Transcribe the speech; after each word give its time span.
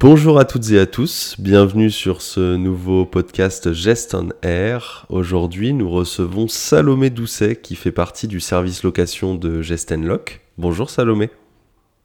Bonjour 0.00 0.38
à 0.38 0.46
toutes 0.46 0.70
et 0.70 0.78
à 0.78 0.86
tous, 0.86 1.36
bienvenue 1.38 1.90
sur 1.90 2.22
ce 2.22 2.56
nouveau 2.56 3.04
podcast 3.04 3.74
Gest 3.74 4.14
on 4.14 4.30
Air. 4.40 5.04
Aujourd'hui, 5.10 5.74
nous 5.74 5.90
recevons 5.90 6.48
Salomé 6.48 7.10
Doucet 7.10 7.56
qui 7.56 7.76
fait 7.76 7.92
partie 7.92 8.26
du 8.26 8.40
service 8.40 8.82
location 8.82 9.34
de 9.34 9.60
Gest 9.60 9.92
Lock. 9.92 10.40
Bonjour 10.56 10.88
Salomé. 10.88 11.28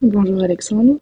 Bonjour 0.02 0.44
Alexandre. 0.44 1.00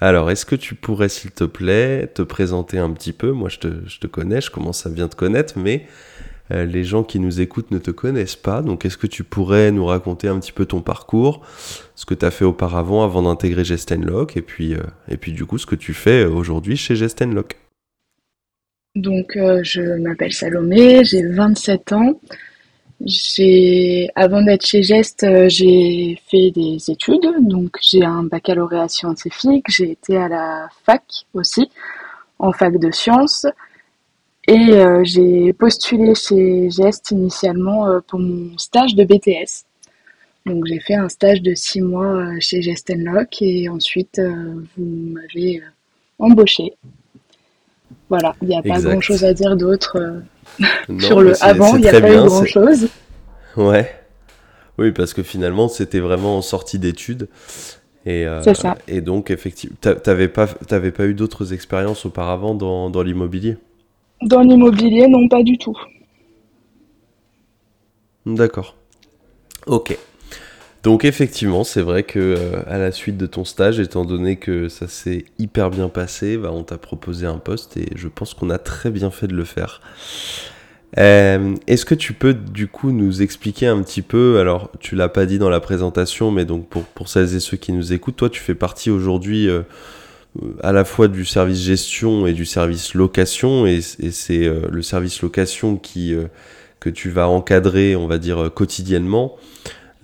Alors, 0.00 0.30
est-ce 0.30 0.46
que 0.46 0.56
tu 0.56 0.74
pourrais, 0.74 1.10
s'il 1.10 1.32
te 1.32 1.44
plaît, 1.44 2.06
te 2.06 2.22
présenter 2.22 2.78
un 2.78 2.90
petit 2.90 3.12
peu? 3.12 3.32
Moi, 3.32 3.50
je 3.50 3.58
te, 3.58 3.86
je 3.86 3.98
te, 4.00 4.06
connais, 4.06 4.40
je 4.40 4.50
commence 4.50 4.86
à 4.86 4.88
bien 4.88 5.06
te 5.06 5.16
connaître, 5.16 5.58
mais 5.58 5.86
euh, 6.52 6.64
les 6.64 6.84
gens 6.84 7.02
qui 7.02 7.18
nous 7.18 7.40
écoutent 7.40 7.70
ne 7.70 7.78
te 7.78 7.90
connaissent 7.90 8.36
pas. 8.36 8.62
Donc, 8.62 8.84
est-ce 8.84 8.96
que 8.96 9.06
tu 9.06 9.24
pourrais 9.24 9.70
nous 9.70 9.86
raconter 9.86 10.28
un 10.28 10.38
petit 10.38 10.52
peu 10.52 10.66
ton 10.66 10.80
parcours, 10.80 11.42
ce 11.94 12.04
que 12.04 12.14
tu 12.14 12.24
as 12.26 12.30
fait 12.30 12.44
auparavant 12.44 13.04
avant 13.04 13.22
d'intégrer 13.22 13.64
Gestenlock, 13.64 14.36
et 14.36 14.42
puis, 14.42 14.74
euh, 14.74 14.82
et 15.08 15.16
puis 15.16 15.32
du 15.32 15.46
coup, 15.46 15.58
ce 15.58 15.66
que 15.66 15.76
tu 15.76 15.94
fais 15.94 16.24
aujourd'hui 16.24 16.76
chez 16.76 16.96
Gestenlock? 16.96 17.56
Donc, 18.94 19.36
euh, 19.36 19.60
je 19.62 19.80
m'appelle 19.98 20.32
Salomé, 20.32 21.04
j'ai 21.04 21.22
27 21.22 21.92
ans. 21.92 22.20
Avant 24.14 24.42
d'être 24.42 24.64
chez 24.64 24.82
Gest, 24.82 25.26
j'ai 25.48 26.20
fait 26.30 26.50
des 26.52 26.78
études. 26.88 27.26
Donc, 27.40 27.76
j'ai 27.80 28.04
un 28.04 28.22
baccalauréat 28.22 28.88
scientifique. 28.88 29.64
J'ai 29.68 29.92
été 29.92 30.16
à 30.16 30.28
la 30.28 30.68
fac 30.84 31.02
aussi, 31.34 31.68
en 32.38 32.52
fac 32.52 32.78
de 32.78 32.90
sciences. 32.92 33.46
Et 34.48 34.72
euh, 34.72 35.02
j'ai 35.04 35.52
postulé 35.52 36.14
chez 36.14 36.68
Gest 36.70 37.12
initialement 37.12 37.86
euh, 37.86 38.00
pour 38.06 38.18
mon 38.18 38.56
stage 38.58 38.94
de 38.94 39.04
BTS. 39.04 39.64
Donc 40.46 40.66
j'ai 40.66 40.80
fait 40.80 40.94
un 40.94 41.08
stage 41.08 41.42
de 41.42 41.54
six 41.54 41.80
mois 41.80 42.06
euh, 42.06 42.36
chez 42.40 42.60
Gest 42.60 42.92
Lock 42.96 43.40
et 43.40 43.68
ensuite 43.68 44.20
vous 44.76 45.12
m'avez 45.12 45.62
embauché. 46.18 46.72
Voilà, 48.08 48.34
il 48.42 48.48
n'y 48.48 48.56
a 48.56 48.62
pas 48.62 48.80
grand 48.80 49.00
chose 49.00 49.24
à 49.24 49.32
dire 49.32 49.56
d'autre 49.56 50.22
sur 50.98 51.20
le 51.20 51.32
avant, 51.42 51.76
il 51.76 51.82
n'y 51.82 51.88
a 51.88 52.00
pas 52.00 52.12
eu 52.12 52.26
grand 52.26 52.44
chose. 52.44 52.88
Ouais. 53.56 53.94
Oui, 54.76 54.90
parce 54.90 55.14
que 55.14 55.22
finalement 55.22 55.68
c'était 55.68 56.00
vraiment 56.00 56.38
en 56.38 56.42
sortie 56.42 56.80
d'études. 56.80 57.28
Et, 58.04 58.26
ça. 58.54 58.76
et 58.88 59.00
donc, 59.00 59.30
effectivement, 59.30 59.76
tu 59.80 59.88
n'avais 60.08 60.26
pas, 60.26 60.48
pas 60.48 61.06
eu 61.06 61.14
d'autres 61.14 61.52
expériences 61.52 62.04
auparavant 62.04 62.52
dans, 62.56 62.90
dans 62.90 63.04
l'immobilier? 63.04 63.58
Dans 64.24 64.40
l'immobilier, 64.40 65.06
non, 65.08 65.28
pas 65.28 65.42
du 65.42 65.58
tout. 65.58 65.76
D'accord. 68.26 68.76
Ok. 69.66 69.96
Donc 70.82 71.04
effectivement, 71.04 71.62
c'est 71.62 71.82
vrai 71.82 72.02
que 72.02 72.18
euh, 72.18 72.62
à 72.66 72.76
la 72.76 72.90
suite 72.90 73.16
de 73.16 73.26
ton 73.26 73.44
stage, 73.44 73.78
étant 73.78 74.04
donné 74.04 74.36
que 74.36 74.68
ça 74.68 74.88
s'est 74.88 75.24
hyper 75.38 75.70
bien 75.70 75.88
passé, 75.88 76.36
bah, 76.36 76.50
on 76.52 76.64
t'a 76.64 76.78
proposé 76.78 77.26
un 77.26 77.38
poste 77.38 77.76
et 77.76 77.88
je 77.94 78.08
pense 78.08 78.34
qu'on 78.34 78.50
a 78.50 78.58
très 78.58 78.90
bien 78.90 79.10
fait 79.10 79.28
de 79.28 79.34
le 79.34 79.44
faire. 79.44 79.80
Euh, 80.98 81.54
est-ce 81.68 81.84
que 81.84 81.94
tu 81.94 82.12
peux 82.12 82.34
du 82.34 82.66
coup 82.66 82.90
nous 82.90 83.22
expliquer 83.22 83.66
un 83.66 83.80
petit 83.80 84.02
peu, 84.02 84.40
alors 84.40 84.70
tu 84.80 84.94
l'as 84.96 85.08
pas 85.08 85.24
dit 85.24 85.38
dans 85.38 85.48
la 85.48 85.60
présentation, 85.60 86.30
mais 86.32 86.44
donc 86.44 86.68
pour, 86.68 87.08
celles 87.08 87.34
et 87.34 87.40
ceux 87.40 87.56
qui 87.56 87.72
nous 87.72 87.92
écoutent, 87.92 88.16
toi 88.16 88.28
tu 88.28 88.40
fais 88.40 88.54
partie 88.54 88.90
aujourd'hui 88.90 89.48
euh, 89.48 89.62
à 90.62 90.72
la 90.72 90.84
fois 90.84 91.08
du 91.08 91.24
service 91.24 91.62
gestion 91.62 92.26
et 92.26 92.32
du 92.32 92.46
service 92.46 92.94
location, 92.94 93.66
et, 93.66 93.80
c'est 93.80 94.46
euh, 94.46 94.68
le 94.70 94.82
service 94.82 95.20
location 95.22 95.76
qui, 95.76 96.14
euh, 96.14 96.26
que 96.80 96.90
tu 96.90 97.10
vas 97.10 97.28
encadrer, 97.28 97.96
on 97.96 98.06
va 98.06 98.18
dire, 98.18 98.50
quotidiennement. 98.54 99.36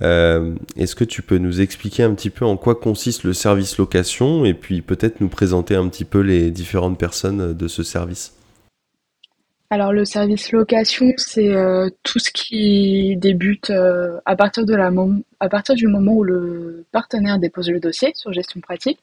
Euh, 0.01 0.55
est-ce 0.77 0.95
que 0.95 1.05
tu 1.05 1.23
peux 1.23 1.39
nous 1.39 1.61
expliquer 1.61 2.05
un 2.05 2.15
petit 2.15 2.31
peu 2.31 2.45
en 2.45 2.57
quoi 2.57 2.77
consiste 2.77 3.25
le 3.25 3.33
service 3.33 3.79
location 3.79 4.45
et 4.45 4.55
puis 4.55 4.81
peut-être 4.81 5.21
nous 5.21 5.29
présenter 5.29 5.75
un 5.75 5.89
petit 5.89 6.05
peu 6.05 6.21
les 6.21 6.51
différentes 6.51 6.99
personnes 6.99 7.53
de 7.55 7.69
ce 7.69 7.83
service? 7.83 8.35
Alors 9.71 9.93
le 9.93 10.05
service 10.05 10.53
location, 10.53 11.13
c'est 11.17 11.53
tout 12.05 12.19
ce 12.21 12.31
qui 12.31 13.17
débute 13.17 13.71
à, 14.25 14.37
partir 14.37 14.65
de 14.65 14.75
la 14.75 14.91
à 15.41 15.49
partir 15.49 15.75
du 15.75 15.89
moment 15.89 16.13
où 16.15 16.23
le 16.23 16.87
partenaire 16.93 17.39
dépose 17.39 17.69
le 17.69 17.81
dossier 17.81 18.13
sur 18.15 18.33
gestion 18.33 18.61
pratique 18.61 19.01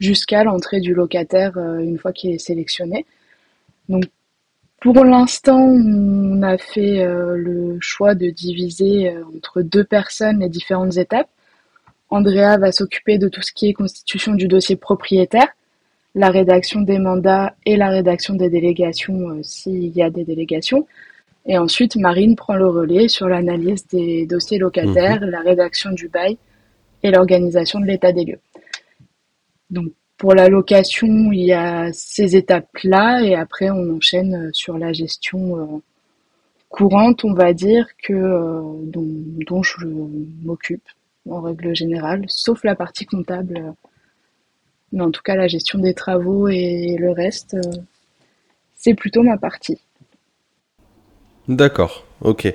jusqu'à 0.00 0.44
l'entrée 0.44 0.80
du 0.80 0.94
locataire 0.94 1.56
euh, 1.56 1.78
une 1.78 1.98
fois 1.98 2.12
qu'il 2.12 2.30
est 2.30 2.38
sélectionné. 2.38 3.04
Donc 3.88 4.04
pour 4.80 5.04
l'instant, 5.04 5.58
on 5.58 6.42
a 6.42 6.56
fait 6.56 7.02
euh, 7.02 7.36
le 7.36 7.78
choix 7.80 8.14
de 8.14 8.30
diviser 8.30 9.10
euh, 9.10 9.24
entre 9.36 9.62
deux 9.62 9.84
personnes 9.84 10.40
les 10.40 10.48
différentes 10.48 10.96
étapes. 10.96 11.28
Andrea 12.10 12.58
va 12.58 12.72
s'occuper 12.72 13.18
de 13.18 13.28
tout 13.28 13.42
ce 13.42 13.52
qui 13.52 13.68
est 13.68 13.72
constitution 13.72 14.34
du 14.34 14.48
dossier 14.48 14.76
propriétaire, 14.76 15.48
la 16.14 16.30
rédaction 16.30 16.80
des 16.80 16.98
mandats 16.98 17.54
et 17.66 17.76
la 17.76 17.88
rédaction 17.88 18.34
des 18.34 18.48
délégations 18.48 19.42
s'il 19.42 19.94
y 19.96 20.02
a 20.02 20.08
des 20.08 20.24
délégations. 20.24 20.86
Et 21.46 21.58
ensuite, 21.58 21.96
Marine 21.96 22.36
prend 22.36 22.54
le 22.54 22.68
relais 22.68 23.08
sur 23.08 23.28
l'analyse 23.28 23.86
des 23.88 24.26
dossiers 24.26 24.58
locataires, 24.58 25.20
mhm. 25.20 25.30
la 25.30 25.40
rédaction 25.40 25.90
du 25.90 26.08
bail 26.08 26.38
et 27.02 27.10
l'organisation 27.10 27.80
de 27.80 27.86
l'état 27.86 28.12
des 28.12 28.24
lieux. 28.24 28.40
Donc 29.70 29.92
pour 30.18 30.34
la 30.34 30.48
location, 30.48 31.30
il 31.32 31.44
y 31.44 31.52
a 31.52 31.92
ces 31.92 32.36
étapes-là 32.36 33.22
et 33.22 33.34
après 33.36 33.70
on 33.70 33.96
enchaîne 33.96 34.48
euh, 34.48 34.50
sur 34.52 34.76
la 34.76 34.92
gestion 34.92 35.58
euh, 35.58 35.78
courante, 36.68 37.24
on 37.24 37.34
va 37.34 37.52
dire, 37.52 37.86
que 38.02 38.12
euh, 38.12 38.60
dont, 38.84 39.62
je 39.62 39.86
m'occupe 39.86 40.86
en 41.30 41.40
règle 41.40 41.74
générale, 41.74 42.24
sauf 42.28 42.64
la 42.64 42.74
partie 42.74 43.06
comptable. 43.06 43.74
Mais 44.92 45.02
en 45.02 45.10
tout 45.10 45.22
cas, 45.22 45.36
la 45.36 45.48
gestion 45.48 45.78
des 45.78 45.94
travaux 45.94 46.48
et 46.48 46.96
le 46.98 47.12
reste, 47.12 47.56
c'est 48.74 48.94
plutôt 48.94 49.22
ma 49.22 49.36
partie. 49.36 49.78
D'accord, 51.46 52.07
ok. 52.22 52.52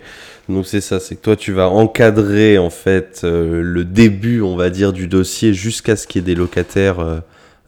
Donc 0.49 0.65
c'est 0.67 0.81
ça, 0.81 0.99
c'est 0.99 1.15
que 1.15 1.21
toi 1.21 1.35
tu 1.35 1.53
vas 1.53 1.69
encadrer 1.69 2.57
en 2.57 2.69
fait 2.69 3.21
le 3.23 3.83
début, 3.83 4.41
on 4.41 4.55
va 4.55 4.69
dire, 4.69 4.93
du 4.93 5.07
dossier 5.07 5.53
jusqu'à 5.53 5.95
ce 5.95 6.07
qu'il 6.07 6.21
y 6.21 6.23
ait 6.23 6.33
des 6.33 6.35
locataires 6.35 7.21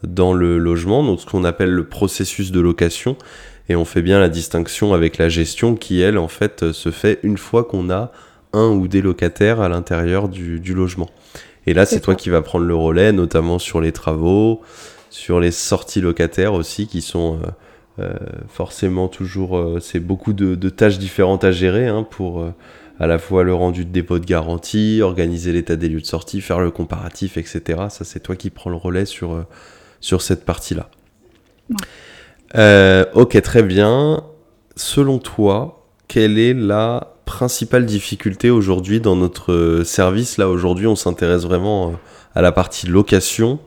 dans 0.04 0.34
le 0.34 0.58
logement, 0.58 1.04
donc 1.04 1.22
ce 1.22 1.26
qu'on 1.26 1.44
appelle 1.44 1.72
le 1.72 1.86
processus 1.86 2.52
de 2.52 2.60
location. 2.60 3.18
Et 3.68 3.76
on 3.76 3.86
fait 3.86 4.02
bien 4.02 4.20
la 4.20 4.30
distinction 4.30 4.94
avec 4.94 5.18
la 5.18 5.30
gestion 5.30 5.76
qui, 5.76 6.02
elle, 6.02 6.18
en 6.18 6.28
fait, 6.28 6.72
se 6.72 6.92
fait 6.92 7.20
une 7.24 7.38
fois 7.38 7.64
qu'on 7.64 7.90
a 7.90 8.12
un 8.54 8.70
ou 8.70 8.88
des 8.88 9.02
locataires 9.02 9.60
à 9.60 9.70
l'intérieur 9.70 10.30
du, 10.30 10.74
logement. 10.74 11.10
Et 11.66 11.74
là, 11.74 11.86
c'est 11.86 12.00
toi 12.00 12.16
qui 12.16 12.30
vas 12.30 12.42
prendre 12.42 12.66
le 12.66 12.76
relais, 12.76 13.12
notamment 13.12 13.58
sur 13.58 13.82
les 13.82 13.92
travaux, 13.92 14.62
sur 15.10 15.40
les 15.40 15.52
sorties 15.52 16.02
locataires 16.02 16.54
aussi, 16.54 16.88
qui 16.88 17.02
sont 17.02 17.40
euh, 17.42 17.48
euh, 17.48 17.52
forcément 18.48 19.08
toujours... 19.08 19.58
Euh, 19.58 19.80
c'est 19.80 20.00
beaucoup 20.00 20.34
de, 20.34 20.70
tâches 20.70 21.00
différentes 21.00 21.44
à 21.44 21.52
gérer 21.52 21.88
hein, 21.88 22.04
pour 22.04 22.46
à 23.00 23.08
la 23.08 23.20
fois 23.20 23.44
le 23.44 23.54
rendu 23.54 23.86
de 23.86 23.92
dépôt 23.92 24.20
de 24.20 24.26
garantie, 24.26 25.02
organiser 25.02 25.52
l'état 25.52 25.76
des 25.76 25.90
lieux 25.90 26.02
de 26.02 26.06
sortie, 26.06 26.42
faire 26.42 26.60
le 26.60 26.72
comparatif, 26.72 27.38
etc. 27.38 27.62
Ça, 27.90 28.06
c'est 28.06 28.22
toi 28.22 28.36
qui 28.36 28.50
prends 28.50 28.70
le 28.70 28.78
relais 28.78 29.06
sur 29.06 29.46
sur 30.00 30.22
cette 30.22 30.46
partie-là. 30.46 30.90
Euh, 32.56 33.06
ok, 33.14 33.42
très 33.42 33.64
bien. 33.64 34.24
Selon 34.76 35.20
toi, 35.20 35.86
quelle 36.08 36.38
est 36.38 36.54
la 36.54 37.16
principale 37.26 37.86
difficulté 37.86 38.50
aujourd'hui 38.50 39.00
dans 39.00 39.16
notre 39.16 39.82
service? 39.84 40.38
Là, 40.38 40.50
aujourd'hui, 40.50 40.88
on 40.88 40.96
s'intéresse 40.96 41.44
vraiment 41.44 41.90
euh, 41.90 41.94
à 42.36 42.42
la 42.42 42.52
partie 42.52 42.88
location. 42.88 43.60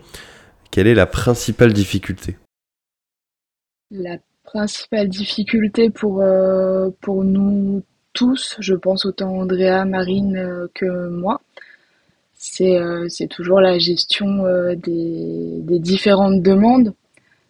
Quelle 0.70 0.86
est 0.86 0.94
la 0.94 1.06
principale 1.06 1.72
difficulté? 1.72 2.36
La 3.91 4.19
principale 4.44 5.09
difficulté 5.09 5.90
pour, 5.90 6.20
euh, 6.20 6.90
pour 7.00 7.25
nous 7.25 7.82
tous, 8.12 8.56
je 8.61 8.75
pense 8.75 9.05
autant 9.05 9.31
Andrea, 9.38 9.85
Marine 9.85 10.69
que 10.75 11.08
moi, 11.08 11.40
euh, 12.61 13.06
c'est 13.08 13.26
toujours 13.26 13.61
la 13.61 13.79
gestion 13.79 14.44
euh, 14.46 14.75
des, 14.75 15.58
des, 15.61 15.79
différentes 15.79 16.43
demandes, 16.43 16.94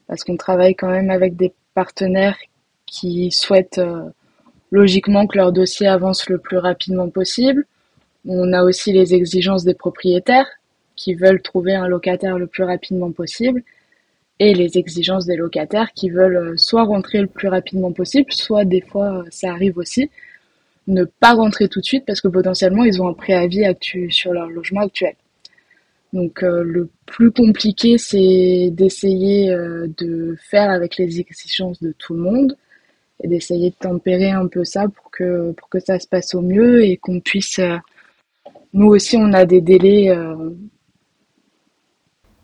parce 0.06 0.24
qu'on 0.24 0.36
travaille 0.36 0.74
quand 0.74 0.90
même 0.90 1.10
avec 1.10 1.36
des 1.36 1.52
partenaires 1.74 2.38
qui 2.86 3.30
souhaitent 3.30 3.78
euh, 3.78 4.08
logiquement 4.70 5.26
que 5.26 5.36
leur 5.36 5.52
dossier 5.52 5.86
avance 5.86 6.28
le 6.28 6.38
plus 6.38 6.58
rapidement 6.58 7.08
possible. 7.10 7.66
On 8.26 8.52
a 8.52 8.62
aussi 8.62 8.92
les 8.92 9.14
exigences 9.14 9.64
des 9.64 9.74
propriétaires 9.74 10.48
qui 10.96 11.14
veulent 11.14 11.42
trouver 11.42 11.74
un 11.74 11.86
locataire 11.86 12.38
le 12.38 12.46
plus 12.46 12.64
rapidement 12.64 13.12
possible 13.12 13.62
et 14.40 14.54
les 14.54 14.78
exigences 14.78 15.26
des 15.26 15.36
locataires 15.36 15.92
qui 15.94 16.10
veulent 16.10 16.58
soit 16.58 16.84
rentrer 16.84 17.20
le 17.20 17.26
plus 17.26 17.48
rapidement 17.48 17.92
possible, 17.92 18.32
soit 18.32 18.64
des 18.64 18.80
fois 18.80 19.24
ça 19.30 19.50
arrive 19.50 19.78
aussi, 19.78 20.10
ne 20.86 21.04
pas 21.04 21.34
rentrer 21.34 21.68
tout 21.68 21.80
de 21.80 21.84
suite 21.84 22.04
parce 22.06 22.20
que 22.20 22.28
potentiellement 22.28 22.84
ils 22.84 23.00
ont 23.02 23.08
un 23.08 23.14
préavis 23.14 23.64
sur 24.10 24.32
leur 24.32 24.48
logement 24.48 24.80
actuel. 24.82 25.14
Donc 26.12 26.42
euh, 26.42 26.62
le 26.64 26.88
plus 27.06 27.30
compliqué 27.30 27.98
c'est 27.98 28.70
d'essayer 28.72 29.50
euh, 29.50 29.86
de 29.98 30.36
faire 30.50 30.70
avec 30.70 30.96
les 30.96 31.20
exigences 31.20 31.80
de 31.82 31.92
tout 31.98 32.14
le 32.14 32.20
monde 32.20 32.56
et 33.22 33.28
d'essayer 33.28 33.70
de 33.70 33.74
tempérer 33.74 34.30
un 34.30 34.46
peu 34.46 34.64
ça 34.64 34.88
pour 34.88 35.10
que 35.10 35.52
pour 35.52 35.68
que 35.68 35.80
ça 35.80 35.98
se 35.98 36.08
passe 36.08 36.34
au 36.34 36.40
mieux 36.40 36.82
et 36.82 36.96
qu'on 36.96 37.20
puisse 37.20 37.58
euh, 37.58 37.76
nous 38.72 38.86
aussi 38.86 39.16
on 39.18 39.32
a 39.34 39.44
des 39.44 39.60
délais 39.60 40.10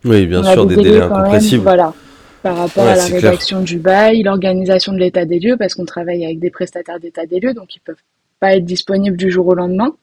Oui, 0.05 0.27
bien 0.27 0.43
sûr, 0.43 0.67
des, 0.67 0.77
délais, 0.77 1.01
incompressibles. 1.01 1.63
voilà, 1.63 1.95
par 2.43 2.57
rapport 2.57 2.85
à 2.85 2.97
la 2.97 3.07
rédaction 3.07 3.63
du 3.63 3.79
bail, 3.79 4.23
l'organisation 4.23 4.93
de 4.93 4.99
l'état 4.99 5.25
des 5.25 5.39
lieux, 5.39 5.57
parce 5.57 5.75
qu'on 5.75 5.87
travaille 5.87 6.25
avec 6.25 6.39
des 6.39 6.51
prestataires 6.51 7.01
d'état 7.01 7.25
des 7.25 7.41
lieux, 7.41 7.55
donc 7.55 7.75
ils 7.75 7.81
peuvent 7.81 8.03
pas 8.39 8.57
être 8.57 8.65
disponibles 8.65 9.17
du 9.17 9.31
jour 9.31 9.47
au 9.47 9.55
lendemain. 9.55 9.97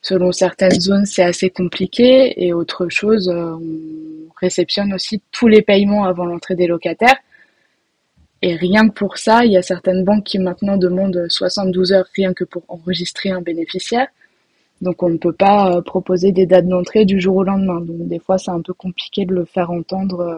Selon 0.00 0.32
certaines 0.32 0.80
zones, 0.80 1.04
c'est 1.04 1.22
assez 1.22 1.50
compliqué, 1.50 2.32
et 2.42 2.52
autre 2.52 2.88
chose, 2.88 3.28
euh, 3.28 3.56
on 3.56 4.32
réceptionne 4.40 4.94
aussi 4.94 5.20
tous 5.32 5.48
les 5.48 5.62
paiements 5.62 6.04
avant 6.04 6.24
l'entrée 6.24 6.54
des 6.54 6.66
locataires. 6.66 7.16
Et 8.42 8.54
rien 8.54 8.88
que 8.88 8.94
pour 8.94 9.18
ça, 9.18 9.44
il 9.44 9.52
y 9.52 9.56
a 9.56 9.62
certaines 9.62 10.04
banques 10.04 10.24
qui 10.24 10.38
maintenant 10.38 10.76
demandent 10.76 11.26
72 11.28 11.92
heures 11.92 12.06
rien 12.14 12.32
que 12.34 12.44
pour 12.44 12.62
enregistrer 12.68 13.30
un 13.30 13.40
bénéficiaire. 13.40 14.06
Donc 14.80 15.02
on 15.02 15.08
ne 15.08 15.16
peut 15.16 15.32
pas 15.32 15.72
euh, 15.72 15.80
proposer 15.80 16.32
des 16.32 16.46
dates 16.46 16.68
d'entrée 16.68 17.04
du 17.04 17.20
jour 17.20 17.36
au 17.36 17.44
lendemain. 17.44 17.80
Donc 17.80 18.08
des 18.08 18.18
fois 18.18 18.38
c'est 18.38 18.50
un 18.50 18.60
peu 18.60 18.74
compliqué 18.74 19.24
de 19.24 19.34
le 19.34 19.44
faire 19.44 19.70
entendre 19.70 20.20
euh, 20.20 20.36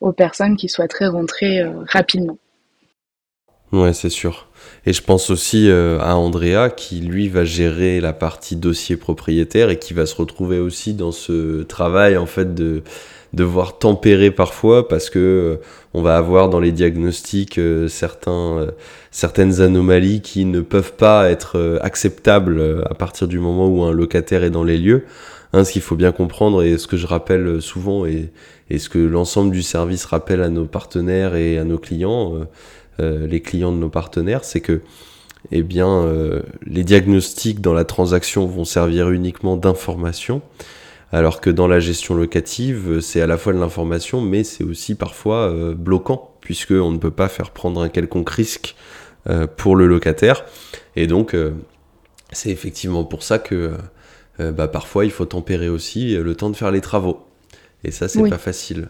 aux 0.00 0.12
personnes 0.12 0.56
qui 0.56 0.68
souhaiteraient 0.68 1.08
rentrer 1.08 1.60
euh, 1.60 1.70
rapidement. 1.86 2.38
Ouais, 3.70 3.92
c'est 3.92 4.08
sûr. 4.08 4.48
Et 4.86 4.94
je 4.94 5.02
pense 5.02 5.28
aussi 5.28 5.70
à 5.70 6.16
Andrea 6.16 6.70
qui 6.74 7.00
lui 7.00 7.28
va 7.28 7.44
gérer 7.44 8.00
la 8.00 8.14
partie 8.14 8.56
dossier 8.56 8.96
propriétaire 8.96 9.68
et 9.68 9.78
qui 9.78 9.92
va 9.92 10.06
se 10.06 10.16
retrouver 10.16 10.58
aussi 10.58 10.94
dans 10.94 11.12
ce 11.12 11.64
travail 11.64 12.16
en 12.16 12.24
fait 12.24 12.54
de 12.54 12.82
devoir 13.32 13.78
tempérer 13.78 14.30
parfois 14.30 14.88
parce 14.88 15.10
que 15.10 15.18
euh, 15.18 15.56
on 15.94 16.02
va 16.02 16.16
avoir 16.16 16.48
dans 16.48 16.60
les 16.60 16.72
diagnostics 16.72 17.58
euh, 17.58 17.88
certains, 17.88 18.58
euh, 18.58 18.70
certaines 19.10 19.60
anomalies 19.60 20.22
qui 20.22 20.44
ne 20.44 20.60
peuvent 20.60 20.94
pas 20.94 21.30
être 21.30 21.78
acceptables 21.82 22.84
à 22.88 22.94
partir 22.94 23.28
du 23.28 23.38
moment 23.38 23.68
où 23.68 23.82
un 23.82 23.92
locataire 23.92 24.44
est 24.44 24.50
dans 24.50 24.64
les 24.64 24.78
lieux. 24.78 25.04
Hein, 25.54 25.64
ce 25.64 25.72
qu'il 25.72 25.82
faut 25.82 25.96
bien 25.96 26.12
comprendre 26.12 26.62
et 26.62 26.76
ce 26.76 26.86
que 26.86 26.98
je 26.98 27.06
rappelle 27.06 27.62
souvent 27.62 28.04
et, 28.04 28.30
et 28.68 28.78
ce 28.78 28.90
que 28.90 28.98
l'ensemble 28.98 29.50
du 29.50 29.62
service 29.62 30.04
rappelle 30.04 30.42
à 30.42 30.50
nos 30.50 30.66
partenaires 30.66 31.36
et 31.36 31.56
à 31.56 31.64
nos 31.64 31.78
clients, 31.78 32.34
les 32.98 33.40
clients 33.40 33.72
de 33.72 33.78
nos 33.78 33.88
partenaires, 33.88 34.44
c'est 34.44 34.60
que 34.60 34.82
eh 35.50 35.62
bien, 35.62 36.06
les 36.66 36.84
diagnostics 36.84 37.62
dans 37.62 37.72
la 37.72 37.86
transaction 37.86 38.46
vont 38.46 38.66
servir 38.66 39.08
uniquement 39.08 39.56
d'information 39.56 40.42
alors 41.10 41.40
que 41.40 41.48
dans 41.48 41.66
la 41.66 41.80
gestion 41.80 42.14
locative, 42.14 43.00
c'est 43.00 43.22
à 43.22 43.26
la 43.26 43.38
fois 43.38 43.52
de 43.52 43.58
l'information, 43.58 44.20
mais 44.20 44.44
c'est 44.44 44.64
aussi 44.64 44.94
parfois 44.94 45.50
euh, 45.50 45.74
bloquant, 45.74 46.34
puisqu'on 46.40 46.90
ne 46.90 46.98
peut 46.98 47.10
pas 47.10 47.28
faire 47.28 47.50
prendre 47.50 47.80
un 47.80 47.88
quelconque 47.88 48.28
risque 48.28 48.76
euh, 49.28 49.46
pour 49.46 49.74
le 49.74 49.86
locataire. 49.86 50.44
Et 50.96 51.06
donc, 51.06 51.34
euh, 51.34 51.54
c'est 52.30 52.50
effectivement 52.50 53.04
pour 53.04 53.22
ça 53.22 53.38
que 53.38 53.72
bah, 54.38 54.68
parfois 54.68 55.04
il 55.04 55.10
faut 55.10 55.24
tempérer 55.24 55.68
aussi 55.68 56.14
le 56.14 56.34
temps 56.36 56.48
de 56.48 56.54
faire 56.54 56.70
les 56.70 56.80
travaux. 56.80 57.26
Et 57.82 57.90
ça, 57.90 58.06
c'est 58.06 58.28
pas 58.28 58.38
facile. 58.38 58.88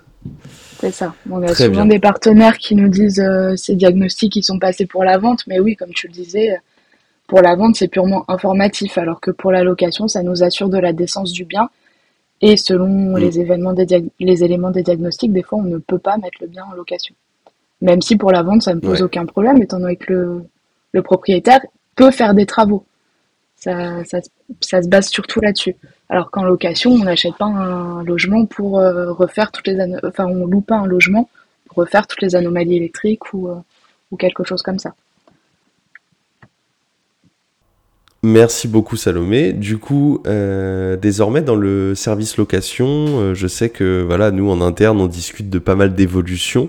C'est 0.78 0.90
ça. 0.90 1.14
On 1.30 1.40
a 1.42 1.54
souvent 1.54 1.86
des 1.86 2.00
partenaires 2.00 2.58
qui 2.58 2.74
nous 2.74 2.88
disent 2.88 3.24
ces 3.56 3.74
diagnostics 3.74 4.32
qui 4.32 4.42
sont 4.42 4.58
passés 4.58 4.84
pour 4.84 5.04
la 5.04 5.16
vente, 5.16 5.46
mais 5.46 5.58
oui, 5.58 5.74
comme 5.74 5.94
tu 5.94 6.08
le 6.08 6.12
disais, 6.12 6.58
pour 7.28 7.40
la 7.40 7.54
vente, 7.54 7.76
c'est 7.76 7.88
purement 7.88 8.24
informatif, 8.28 8.98
alors 8.98 9.20
que 9.20 9.30
pour 9.30 9.50
la 9.50 9.62
location, 9.62 10.06
ça 10.06 10.22
nous 10.22 10.42
assure 10.42 10.68
de 10.68 10.78
la 10.78 10.92
décence 10.92 11.32
du 11.32 11.46
bien 11.46 11.70
et 12.40 12.56
selon 12.56 12.88
mm. 12.88 13.18
les, 13.18 13.40
événements 13.40 13.72
des 13.72 14.10
les 14.20 14.44
éléments 14.44 14.70
des 14.70 14.82
diagnostics, 14.82 15.32
des 15.32 15.42
fois, 15.42 15.58
on 15.58 15.64
ne 15.64 15.78
peut 15.78 15.98
pas 15.98 16.16
mettre 16.16 16.38
le 16.40 16.46
bien 16.46 16.64
en 16.64 16.74
location. 16.74 17.14
Même 17.80 18.02
si 18.02 18.16
pour 18.16 18.32
la 18.32 18.42
vente, 18.42 18.62
ça 18.62 18.74
ne 18.74 18.80
pose 18.80 19.02
aucun 19.02 19.24
problème, 19.26 19.62
étant 19.62 19.78
donné 19.78 19.96
que 19.96 20.12
le, 20.12 20.44
le, 20.92 21.02
propriétaire 21.02 21.60
peut 21.94 22.10
faire 22.10 22.34
des 22.34 22.46
travaux. 22.46 22.84
Ça, 23.54 24.04
ça, 24.04 24.18
ça 24.60 24.82
se 24.82 24.88
base 24.88 25.08
surtout 25.08 25.40
là-dessus. 25.40 25.76
Alors 26.08 26.30
qu'en 26.30 26.44
location, 26.44 26.92
on 26.92 27.04
n'achète 27.04 27.36
pas 27.36 27.46
un 27.46 28.02
logement 28.02 28.46
pour 28.46 28.78
euh, 28.78 29.12
refaire 29.12 29.52
toutes 29.52 29.66
les... 29.66 29.76
Enfin, 30.04 30.26
on 30.26 30.46
loue 30.46 30.60
pas 30.60 30.76
un 30.76 30.86
logement 30.86 31.28
pour 31.66 31.78
refaire 31.78 32.06
toutes 32.06 32.22
les 32.22 32.34
anomalies 32.34 32.76
électriques 32.76 33.32
ou, 33.32 33.48
euh, 33.48 33.56
ou 34.10 34.16
quelque 34.16 34.42
chose 34.42 34.62
comme 34.62 34.78
ça. 34.78 34.94
Merci 38.28 38.68
beaucoup 38.68 38.96
Salomé. 38.96 39.54
Du 39.54 39.78
coup, 39.78 40.22
euh, 40.26 40.98
désormais 40.98 41.40
dans 41.40 41.56
le 41.56 41.94
service 41.94 42.36
location, 42.36 42.86
euh, 42.86 43.32
je 43.32 43.46
sais 43.46 43.70
que 43.70 44.04
voilà, 44.06 44.30
nous 44.30 44.50
en 44.50 44.60
interne, 44.60 45.00
on 45.00 45.06
discute 45.06 45.48
de 45.48 45.58
pas 45.58 45.74
mal 45.74 45.94
d'évolutions. 45.94 46.68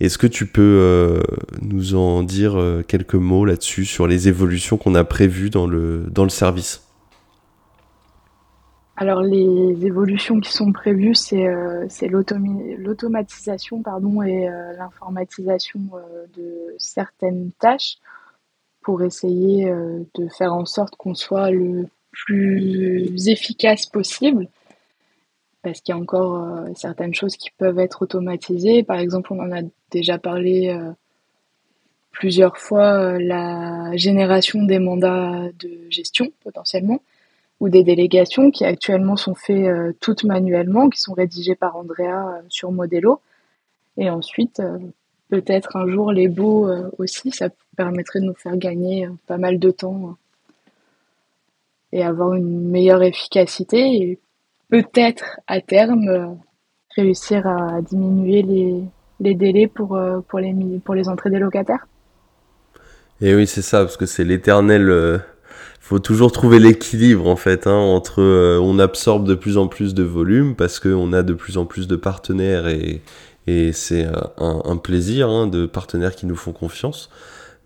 Est-ce 0.00 0.18
que 0.18 0.26
tu 0.26 0.46
peux 0.46 0.60
euh, 0.60 1.20
nous 1.62 1.94
en 1.94 2.24
dire 2.24 2.60
quelques 2.88 3.14
mots 3.14 3.44
là-dessus 3.44 3.84
sur 3.84 4.08
les 4.08 4.26
évolutions 4.26 4.78
qu'on 4.78 4.96
a 4.96 5.04
prévues 5.04 5.48
dans 5.48 5.68
le, 5.68 6.06
dans 6.10 6.24
le 6.24 6.28
service? 6.28 6.82
Alors 8.96 9.22
les 9.22 9.86
évolutions 9.86 10.40
qui 10.40 10.52
sont 10.52 10.72
prévues, 10.72 11.14
c'est 11.14 11.46
l'automatisation 12.08 13.80
et 14.26 14.48
l'informatisation 14.76 15.80
de 16.36 16.74
certaines 16.78 17.52
tâches 17.60 17.98
pour 18.90 19.04
essayer 19.04 19.70
euh, 19.70 20.00
de 20.16 20.26
faire 20.26 20.52
en 20.52 20.66
sorte 20.66 20.96
qu'on 20.96 21.14
soit 21.14 21.52
le 21.52 21.86
plus 22.10 23.28
efficace 23.28 23.86
possible 23.86 24.48
parce 25.62 25.80
qu'il 25.80 25.94
y 25.94 25.96
a 25.96 26.00
encore 26.00 26.42
euh, 26.42 26.70
certaines 26.74 27.14
choses 27.14 27.36
qui 27.36 27.52
peuvent 27.56 27.78
être 27.78 28.02
automatisées. 28.02 28.82
Par 28.82 28.98
exemple, 28.98 29.32
on 29.32 29.38
en 29.38 29.52
a 29.52 29.62
déjà 29.92 30.18
parlé 30.18 30.70
euh, 30.70 30.90
plusieurs 32.10 32.58
fois, 32.58 33.16
la 33.20 33.96
génération 33.96 34.64
des 34.64 34.80
mandats 34.80 35.50
de 35.60 35.70
gestion 35.88 36.32
potentiellement, 36.42 37.00
ou 37.60 37.68
des 37.68 37.84
délégations 37.84 38.50
qui 38.50 38.64
actuellement 38.64 39.14
sont 39.14 39.36
faites 39.36 40.00
toutes 40.00 40.24
manuellement, 40.24 40.90
qui 40.90 41.00
sont 41.00 41.12
rédigées 41.12 41.54
par 41.54 41.76
Andrea 41.76 42.42
sur 42.48 42.72
Modelo. 42.72 43.20
Et 43.96 44.10
ensuite, 44.10 44.60
peut-être 45.30 45.76
un 45.76 45.88
jour 45.88 46.12
les 46.12 46.28
beaux 46.28 46.68
euh, 46.68 46.90
aussi, 46.98 47.30
ça 47.30 47.48
permettrait 47.76 48.20
de 48.20 48.26
nous 48.26 48.34
faire 48.34 48.56
gagner 48.56 49.06
euh, 49.06 49.10
pas 49.26 49.38
mal 49.38 49.58
de 49.58 49.70
temps 49.70 50.00
euh, 50.04 50.72
et 51.92 52.02
avoir 52.02 52.34
une 52.34 52.68
meilleure 52.68 53.02
efficacité 53.02 53.78
et 53.78 54.18
peut-être 54.68 55.40
à 55.46 55.60
terme 55.60 56.38
réussir 56.96 57.46
à 57.46 57.80
diminuer 57.80 58.42
les, 59.20 59.34
délais 59.34 59.66
pour, 59.66 59.98
les, 59.98 61.08
entrées 61.08 61.30
des 61.30 61.38
locataires. 61.38 61.88
Et 63.20 63.34
oui, 63.34 63.46
c'est 63.46 63.62
ça, 63.62 63.80
parce 63.80 63.96
que 63.96 64.06
c'est 64.06 64.24
l'éternel. 64.24 64.82
Il 64.88 65.82
faut 65.82 65.98
toujours 65.98 66.30
trouver 66.30 66.60
l'équilibre 66.60 67.26
en 67.26 67.34
fait 67.34 67.66
hein, 67.66 67.74
entre 67.74 68.22
on 68.60 68.78
absorbe 68.78 69.26
de 69.26 69.34
plus 69.34 69.58
en 69.58 69.66
plus 69.66 69.94
de 69.94 70.04
volume 70.04 70.54
parce 70.54 70.78
qu'on 70.78 71.12
a 71.12 71.24
de 71.24 71.34
plus 71.34 71.58
en 71.58 71.66
plus 71.66 71.88
de 71.88 71.96
partenaires 71.96 72.68
et, 72.68 73.02
et 73.46 73.72
c'est 73.72 74.04
euh, 74.04 74.12
un, 74.38 74.76
plaisir 74.76 75.28
hein, 75.28 75.46
de 75.46 75.66
partenaires 75.66 76.14
qui 76.14 76.26
nous 76.26 76.36
font 76.36 76.52
confiance. 76.52 77.10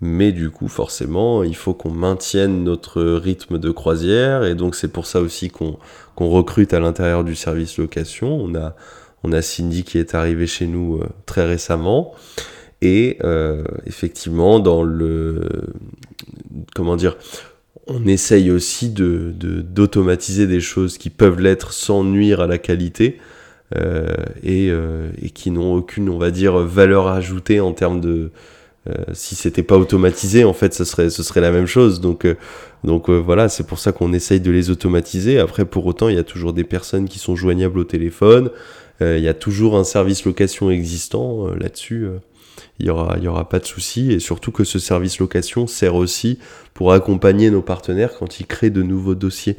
Mais 0.01 0.33
du 0.33 0.51
coup, 0.51 0.69
forcément, 0.69 1.43
il 1.45 1.57
faut 1.57 1.73
qu'on 1.73 1.91
maintienne 1.91 2.65
notre 2.65 3.03
rythme 3.03 3.59
de 3.59 3.71
croisière. 3.71 4.45
Et 4.45 4.55
donc, 4.55 4.75
c'est 4.75 4.89
pour 4.89 5.07
ça 5.07 5.21
aussi 5.21 5.51
qu'on 5.51 5.79
recrute 6.19 6.75
à 6.75 6.81
l'intérieur 6.81 7.25
du 7.25 7.35
service 7.35 7.79
location. 7.79 8.35
On 8.35 8.55
a, 8.55 8.75
on 9.23 9.33
a 9.33 9.41
Cindy 9.41 9.85
qui 9.85 9.99
est 9.99 10.15
arrivée 10.15 10.47
chez 10.47 10.67
nous 10.67 10.97
euh, 10.97 11.07
très 11.27 11.47
récemment. 11.47 12.13
Et 12.83 13.19
euh, 13.25 13.65
effectivement, 13.87 14.61
dans 14.61 14.83
le. 14.83 15.49
Comment 16.75 16.97
dire 16.97 17.17
on 17.87 18.07
essaye 18.07 18.51
aussi 18.51 18.89
de 18.89 19.35
d'automatiser 19.39 20.47
des 20.47 20.61
choses 20.61 20.97
qui 20.97 21.11
peuvent 21.11 21.41
l'être 21.41 21.75
sans 21.75 22.03
nuire 22.03 22.41
à 22.41 22.47
la 22.47 22.57
qualité. 22.57 23.19
Euh, 23.77 24.15
et, 24.43 24.69
euh, 24.71 25.11
et, 25.21 25.31
qui 25.31 25.51
n'ont 25.51 25.75
aucune, 25.75 26.09
on 26.09 26.19
va 26.19 26.31
dire, 26.31 26.59
valeur 26.59 27.09
ajoutée 27.09 27.61
en 27.61 27.73
termes 27.73 28.01
de. 28.01 28.31
Euh, 28.89 28.93
si 29.15 29.35
c'était 29.35 29.63
pas 29.63 29.79
automatisé, 29.79 30.45
en 30.45 30.53
fait, 30.53 30.75
ce 30.75 30.85
serait, 30.85 31.11
ce 31.11 31.23
serait 31.23 31.41
la 31.41 31.51
même 31.51 31.67
chose. 31.67 32.01
Donc, 32.01 32.27
donc 32.85 33.09
voilà, 33.09 33.49
c'est 33.49 33.67
pour 33.67 33.79
ça 33.79 33.93
qu'on 33.93 34.13
essaye 34.13 34.41
de 34.41 34.51
les 34.51 34.71
automatiser. 34.71 35.39
Après, 35.39 35.65
pour 35.65 35.87
autant, 35.87 36.09
il 36.09 36.17
y 36.17 36.19
a 36.19 36.25
toujours 36.25 36.53
des 36.53 36.65
personnes 36.65 37.09
qui 37.09 37.19
sont 37.19 37.35
joignables 37.35 37.79
au 37.79 37.85
téléphone. 37.85 38.51
il 39.01 39.21
y 39.21 39.29
a 39.29 39.35
toujours 39.35 39.77
un 39.77 39.85
service 39.85 40.27
location 40.27 40.71
existant 40.71 41.49
là-dessus. 41.59 42.09
il 42.79 42.87
y 42.87 42.91
aura, 42.91 43.15
il 43.17 43.25
y 43.25 43.29
aura 43.29 43.49
pas 43.49 43.59
de 43.59 43.65
souci. 43.65 44.13
Et 44.13 44.19
surtout 44.21 44.53
que 44.53 44.65
ce 44.65 44.79
service 44.79 45.19
location 45.19 45.67
sert 45.67 45.95
aussi 45.95 46.39
pour 46.75 46.93
accompagner 46.93 47.51
nos 47.51 47.63
partenaires 47.63 48.13
quand 48.19 48.39
ils 48.39 48.47
créent 48.47 48.69
de 48.69 48.83
nouveaux 48.83 49.15
dossiers. 49.15 49.57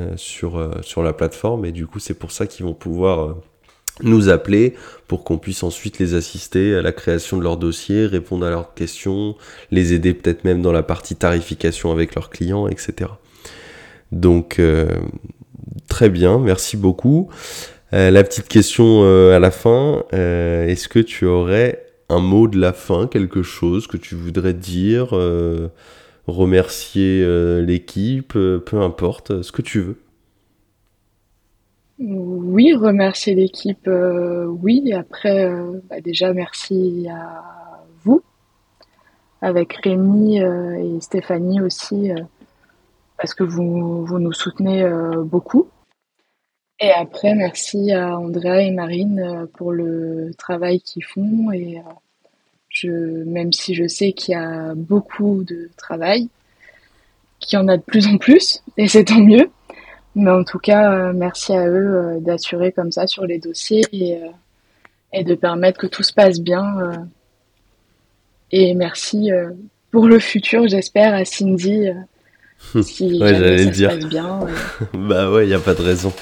Euh, 0.00 0.12
sur, 0.16 0.58
euh, 0.58 0.70
sur 0.82 1.02
la 1.02 1.12
plateforme. 1.12 1.64
Et 1.64 1.72
du 1.72 1.86
coup, 1.86 1.98
c'est 1.98 2.14
pour 2.14 2.30
ça 2.30 2.46
qu'ils 2.46 2.64
vont 2.64 2.74
pouvoir 2.74 3.20
euh, 3.20 3.34
nous 4.02 4.28
appeler 4.28 4.74
pour 5.08 5.24
qu'on 5.24 5.38
puisse 5.38 5.62
ensuite 5.62 5.98
les 5.98 6.14
assister 6.14 6.74
à 6.74 6.82
la 6.82 6.92
création 6.92 7.36
de 7.36 7.42
leur 7.42 7.56
dossier, 7.56 8.06
répondre 8.06 8.46
à 8.46 8.50
leurs 8.50 8.74
questions, 8.74 9.36
les 9.70 9.92
aider 9.92 10.14
peut-être 10.14 10.44
même 10.44 10.62
dans 10.62 10.72
la 10.72 10.82
partie 10.82 11.16
tarification 11.16 11.92
avec 11.92 12.14
leurs 12.14 12.30
clients, 12.30 12.66
etc. 12.68 13.10
Donc, 14.12 14.60
très 15.88 16.08
bien, 16.08 16.38
merci 16.38 16.76
beaucoup. 16.76 17.28
la 17.92 18.24
petite 18.24 18.48
question 18.48 19.02
à 19.02 19.38
la 19.38 19.50
fin, 19.50 20.04
est-ce 20.12 20.88
que 20.88 21.00
tu 21.00 21.26
aurais 21.26 21.84
un 22.08 22.20
mot 22.20 22.48
de 22.48 22.58
la 22.58 22.72
fin, 22.72 23.06
quelque 23.06 23.42
chose 23.42 23.86
que 23.86 23.98
tu 23.98 24.14
voudrais 24.14 24.54
dire 24.54 25.10
remercier 26.30 27.22
euh, 27.22 27.60
l'équipe, 27.62 28.34
euh, 28.36 28.58
peu 28.58 28.80
importe, 28.80 29.42
ce 29.42 29.52
que 29.52 29.62
tu 29.62 29.80
veux. 29.80 29.96
Oui, 32.00 32.72
remercier 32.72 33.34
l'équipe, 33.34 33.86
euh, 33.86 34.46
oui. 34.46 34.92
Après, 34.94 35.44
euh, 35.44 35.82
bah, 35.90 36.00
déjà, 36.00 36.32
merci 36.32 37.06
à 37.10 37.42
vous, 38.02 38.22
avec 39.42 39.74
Rémi 39.74 40.40
euh, 40.40 40.96
et 40.96 41.00
Stéphanie 41.02 41.60
aussi, 41.60 42.10
parce 43.18 43.34
que 43.34 43.44
vous, 43.44 44.06
vous 44.06 44.18
nous 44.18 44.32
soutenez 44.32 44.82
beaucoup. 45.24 45.68
Et 46.80 46.90
après, 46.90 47.34
merci 47.34 47.92
à 47.92 48.18
Andrea 48.18 48.62
et 48.62 48.70
Marine 48.70 49.46
pour 49.54 49.70
le 49.70 50.30
travail 50.38 50.80
qu'ils 50.80 51.04
font. 51.04 51.52
Et 51.52 51.82
je, 52.70 52.88
même 52.88 53.52
si 53.52 53.74
je 53.74 53.86
sais 53.86 54.12
qu'il 54.12 54.32
y 54.32 54.36
a 54.36 54.74
beaucoup 54.74 55.44
de 55.44 55.68
travail, 55.76 56.28
qu'il 57.40 57.58
y 57.58 57.62
en 57.62 57.68
a 57.68 57.76
de 57.76 57.82
plus 57.82 58.06
en 58.06 58.16
plus, 58.16 58.62
et 58.76 58.88
c'est 58.88 59.04
tant 59.04 59.20
mieux. 59.20 59.50
Mais 60.14 60.30
en 60.30 60.44
tout 60.44 60.58
cas, 60.58 60.92
euh, 60.92 61.12
merci 61.14 61.52
à 61.52 61.66
eux 61.68 61.94
euh, 61.94 62.20
d'assurer 62.20 62.72
comme 62.72 62.90
ça 62.90 63.06
sur 63.06 63.26
les 63.26 63.38
dossiers 63.38 63.84
et, 63.92 64.16
euh, 64.16 64.28
et 65.12 65.24
de 65.24 65.34
permettre 65.34 65.78
que 65.78 65.86
tout 65.86 66.02
se 66.02 66.12
passe 66.12 66.40
bien. 66.40 67.06
et 68.52 68.74
merci 68.74 69.30
pour 69.90 70.06
le 70.06 70.18
futur, 70.20 70.68
j'espère, 70.68 71.14
à 71.14 71.24
Cindy. 71.24 71.88
si 72.82 73.20
ouais, 73.20 73.34
j'allais 73.34 73.66
dire. 73.66 73.96
bien. 74.08 74.40
bah 74.94 75.30
ouais, 75.30 75.46
il 75.46 75.48
n'y 75.48 75.54
a 75.54 75.60
pas 75.60 75.74
de 75.74 75.82
raison. 75.82 76.12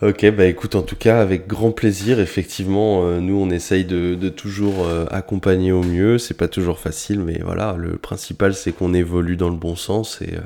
Ok, 0.00 0.30
bah 0.30 0.46
écoute, 0.46 0.76
en 0.76 0.82
tout 0.82 0.94
cas, 0.94 1.20
avec 1.20 1.48
grand 1.48 1.72
plaisir, 1.72 2.20
effectivement, 2.20 3.02
nous 3.20 3.34
on 3.34 3.50
essaye 3.50 3.84
de, 3.84 4.28
toujours 4.28 4.86
accompagner 5.10 5.72
au 5.72 5.82
mieux. 5.82 6.18
C'est 6.18 6.36
pas 6.36 6.46
toujours 6.46 6.78
facile, 6.78 7.18
mais 7.18 7.40
voilà, 7.42 7.74
le 7.76 7.96
principal 7.96 8.54
c'est 8.54 8.70
qu'on 8.70 8.94
évolue 8.94 9.36
dans 9.36 9.50
le 9.50 9.56
bon 9.56 9.74
sens 9.74 10.22
et 10.22 10.36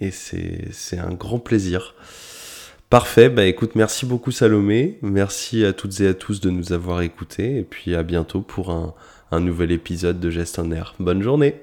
et 0.00 0.10
c'est 0.10 0.98
un 0.98 1.12
grand 1.12 1.38
plaisir. 1.38 1.94
Parfait, 2.90 3.28
bah 3.28 3.44
écoute, 3.44 3.74
merci 3.74 4.06
beaucoup 4.06 4.30
Salomé, 4.30 4.98
merci 5.02 5.64
à 5.64 5.72
toutes 5.72 6.00
et 6.00 6.08
à 6.08 6.14
tous 6.14 6.40
de 6.40 6.48
nous 6.48 6.72
avoir 6.72 7.02
écoutés, 7.02 7.58
et 7.58 7.62
puis 7.62 7.94
à 7.94 8.02
bientôt 8.02 8.40
pour 8.40 8.70
un, 8.70 8.94
un 9.30 9.40
nouvel 9.40 9.72
épisode 9.72 10.20
de 10.20 10.30
Geste 10.30 10.58
en 10.58 10.70
Air. 10.70 10.94
Bonne 10.98 11.22
journée 11.22 11.56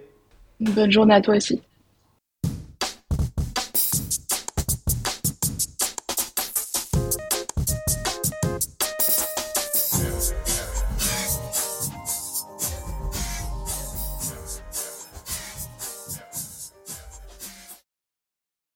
Bonne 0.59 0.91
journée 0.91 1.15
à 1.15 1.21
toi 1.21 1.37
aussi 1.37 1.61